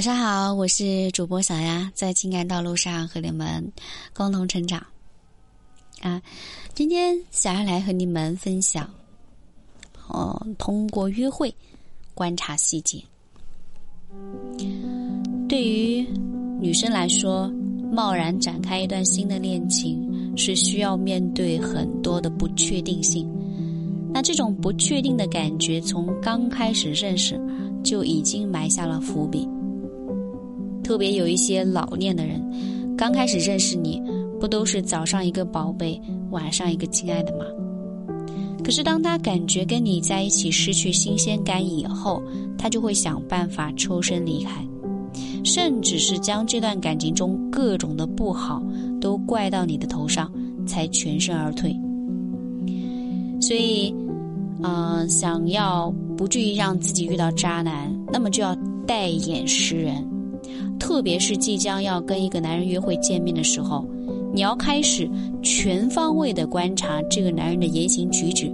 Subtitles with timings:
[0.00, 3.70] 晚上好，我是主播小丫，在情感道路上和你们
[4.14, 4.82] 共同成长。
[6.00, 6.22] 啊，
[6.72, 8.88] 今天小丫来和你们分享，
[10.08, 11.54] 哦，通过约会
[12.14, 13.04] 观察细节。
[15.46, 16.00] 对于
[16.58, 17.52] 女生来说，
[17.92, 23.30] 贸然展开一段新的恋情，是需要面对很多的不确定性。
[24.14, 27.38] 那这种不确定的感觉，从刚开始认识
[27.84, 29.46] 就已经埋下了伏笔。
[30.90, 32.42] 特别有一些老练的人，
[32.98, 34.02] 刚开始认识你，
[34.40, 37.44] 不都是早上一个宝贝，晚上一个亲爱的吗？
[38.64, 42.20] 可是当他感觉跟你在一起失去新鲜感以后，
[42.58, 44.66] 他就会想办法抽身离开，
[45.44, 48.60] 甚至是将这段感情中各种的不好
[49.00, 50.28] 都怪到你的头上，
[50.66, 51.70] 才全身而退。
[53.40, 53.94] 所以，
[54.60, 58.56] 嗯，想要不至于让自己遇到渣男，那么就要
[58.88, 60.04] 带眼识人。
[60.80, 63.86] 特别是即将要跟一个男人约会见面的时候，
[64.32, 65.08] 你要开始
[65.42, 68.50] 全方位的观察这个男人的言行举止，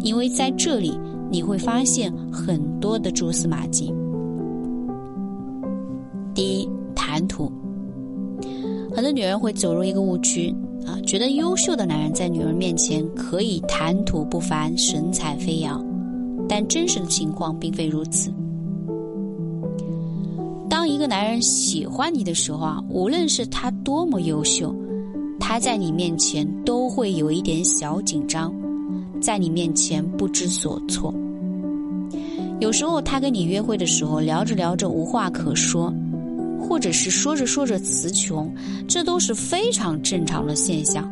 [0.00, 0.98] 因为在这里
[1.30, 3.94] 你会发现很多的蛛丝马迹。
[6.34, 7.52] 第一，谈吐，
[8.92, 10.54] 很多女人会走入一个误区
[10.86, 15.84] 啊，觉得优秀的男人在女人面前可以谈吐不凡、神采飞扬，
[16.48, 18.32] 但真实的情况并非如此。
[20.70, 24.72] 当一个男人喜欢你的时候啊，无论是他多么优秀，
[25.40, 28.54] 他在你面前都会有一点小紧张，
[29.20, 31.12] 在你面前不知所措。
[32.60, 35.92] 有时候他跟你约会的时候，聊着聊着无话可说，
[36.60, 38.48] 或者是说着说着词穷，
[38.86, 41.10] 这都是非常正常的现象。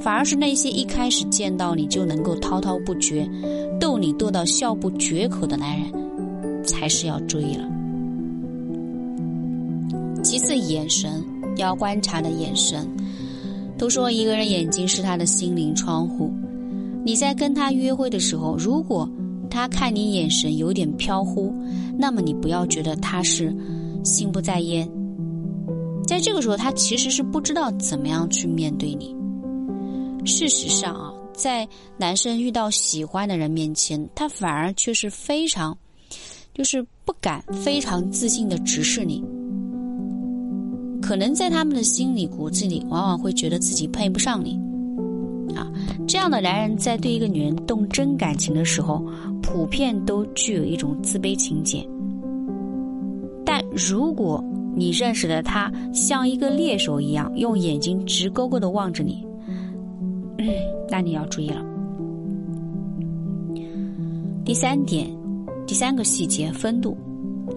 [0.00, 3.30] 反而是那些一开始见到你就能够滔滔不绝，
[3.78, 7.79] 逗你逗到笑不绝口的男人，才是要注意了。
[10.30, 11.24] 其次，眼神
[11.56, 12.88] 要观察的眼神。
[13.76, 16.32] 都说一个人眼睛是他的心灵窗户。
[17.04, 19.10] 你在跟他约会的时候，如果
[19.50, 21.52] 他看你眼神有点飘忽，
[21.98, 23.52] 那么你不要觉得他是
[24.04, 24.88] 心不在焉。
[26.06, 29.12] 在这个时候，他其实是不知道怎么样去面对你。
[30.24, 35.76] 事实上啊，在男生遇到喜欢的人面前，他反而却是非常，
[36.54, 39.24] 就是不敢非常自信的直视你。
[41.10, 44.56] 可能在他们的心里骨子里，往往会觉得自己配不上你，
[45.56, 45.66] 啊，
[46.06, 49.04] 这样的男人在对一个女人动真感情的时候，
[49.42, 51.84] 普遍都具有一种自卑情节。
[53.44, 54.40] 但如果
[54.76, 59.26] 你认识的他像一个猎手一样，用眼睛直勾勾的望着你，
[60.88, 61.60] 那你要注意了。
[64.44, 65.10] 第三点，
[65.66, 66.96] 第三个细节，风度。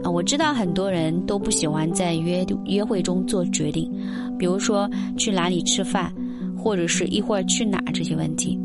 [0.04, 3.90] 啊，我知道很多人都不喜欢在约约会中做决定，
[4.38, 6.14] 比如说去哪里吃饭，
[6.58, 8.60] 或者是一会儿去哪这些问题。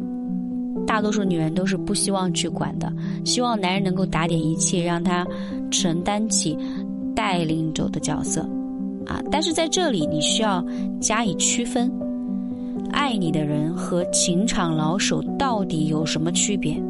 [0.86, 2.92] 大多数女人都是不希望去管的，
[3.24, 5.26] 希望男人能够打点一切，让他
[5.70, 6.56] 承担起
[7.14, 8.40] 带领者的角色。
[9.06, 10.64] 啊，但是在这里你需要
[11.00, 11.90] 加以区分，
[12.90, 16.82] 爱你的人和情场老手到底有什么区别？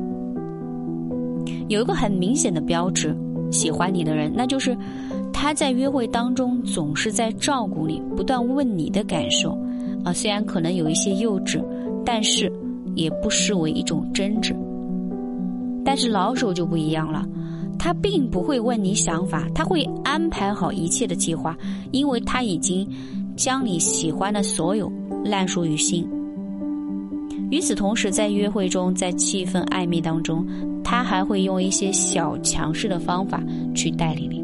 [1.69, 3.15] 有一个很明显的标志。
[3.50, 4.76] 喜欢你的人，那就是
[5.32, 9.56] 他在约会当中总是在照顾你，不断问你的感受，
[10.04, 11.62] 啊，虽然可能有一些幼稚，
[12.04, 12.53] 但是
[12.94, 14.54] 也不失为一种真挚。
[15.84, 17.26] 但是老手就不一样了，
[17.78, 21.56] 他并不会问你想法，他会安排好一切的计划，
[21.92, 22.86] 因为他已经
[23.36, 24.92] 将你喜欢的所有
[25.25, 26.06] 烂熟于心。
[27.50, 30.47] 与此同时，在约会中，在气氛暧昧当中。
[30.91, 33.43] 他还会用一些小强势的方法
[33.75, 34.43] 去带领你。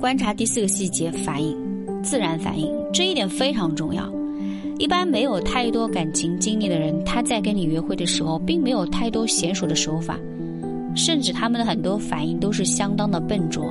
[0.00, 1.54] 观察第四个细节，反应，
[2.02, 4.10] 自然反应，这一点非常重要。
[4.78, 10.18] 一般没有太多感情经历的人，他在跟你约会的时候，并没有太多娴熟的手法，
[10.96, 13.70] 甚至他们的很多反应都是相当的笨拙。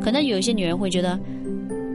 [0.00, 1.20] 可能有一些女人会觉得，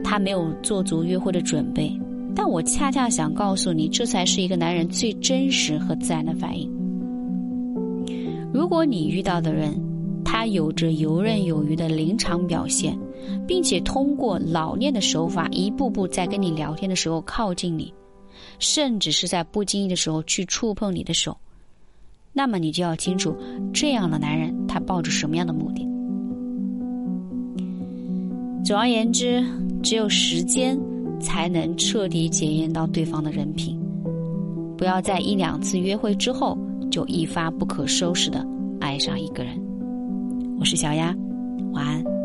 [0.04, 1.92] 他没有做足约会的准备。
[2.38, 6.70] 但我恰恰想告诉你，这才是一个男人最真实和自然的反应。
[8.52, 9.74] 如果你遇到的人，
[10.24, 12.96] 他有着游刃有余的临场表现，
[13.44, 17.92] 并且通过老练的手法，一步步在跟你聊天的时候靠近你，
[18.60, 21.36] 甚至是在不经意的时候去触碰你的手，
[22.32, 23.34] 那么你就要清楚，
[23.72, 25.84] 这样的男人他抱着什么样的目的。
[28.64, 29.44] 总而言之，
[29.82, 30.78] 只有时间。
[31.20, 33.78] 才能彻底检验到对方的人品，
[34.76, 36.56] 不要在一两次约会之后
[36.90, 38.46] 就一发不可收拾的
[38.80, 39.60] 爱上一个人。
[40.58, 41.14] 我是小丫，
[41.72, 42.17] 晚安。